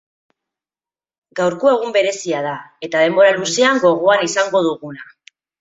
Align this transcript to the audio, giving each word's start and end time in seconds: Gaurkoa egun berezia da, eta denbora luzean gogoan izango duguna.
Gaurkoa 1.41 1.73
egun 1.75 1.93
berezia 1.99 2.41
da, 2.47 2.55
eta 2.89 3.05
denbora 3.07 3.37
luzean 3.43 3.85
gogoan 3.87 4.29
izango 4.31 4.65
duguna. 4.71 5.09